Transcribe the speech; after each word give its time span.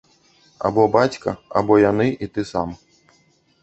Або 0.69 0.85
бацька, 0.95 1.35
або 1.63 1.79
яны 1.91 2.07
і 2.11 2.25
ты 2.35 2.51
сам. 2.57 2.69